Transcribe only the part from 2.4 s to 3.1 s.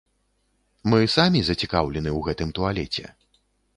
туалеце.